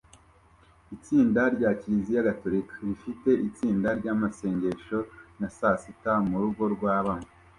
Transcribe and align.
Itsinda 0.95 1.41
rya 1.55 1.71
kiliziya 1.79 2.27
gatolika 2.29 2.73
rifite 2.89 3.29
itsinda 3.47 3.89
ryamasengesho 3.99 4.99
na 5.39 5.47
sasita 5.57 6.13
murugo 6.27 6.63
rwa 6.75 6.95
bamwe 7.05 7.29